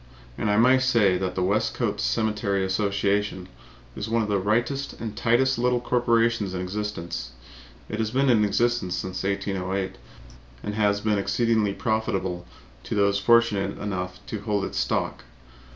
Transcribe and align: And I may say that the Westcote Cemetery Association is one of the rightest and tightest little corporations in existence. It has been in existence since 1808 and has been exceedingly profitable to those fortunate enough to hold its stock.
And 0.35 0.49
I 0.49 0.57
may 0.57 0.79
say 0.79 1.15
that 1.19 1.35
the 1.35 1.43
Westcote 1.43 1.99
Cemetery 2.01 2.65
Association 2.65 3.47
is 3.95 4.09
one 4.09 4.23
of 4.23 4.29
the 4.29 4.39
rightest 4.39 4.93
and 4.99 5.15
tightest 5.15 5.59
little 5.59 5.79
corporations 5.79 6.55
in 6.55 6.61
existence. 6.61 7.33
It 7.87 7.99
has 7.99 8.09
been 8.09 8.27
in 8.27 8.43
existence 8.43 8.95
since 8.95 9.21
1808 9.21 9.99
and 10.63 10.73
has 10.73 11.01
been 11.01 11.19
exceedingly 11.19 11.73
profitable 11.75 12.47
to 12.85 12.95
those 12.95 13.19
fortunate 13.19 13.77
enough 13.77 14.17
to 14.25 14.41
hold 14.41 14.65
its 14.65 14.79
stock. 14.79 15.23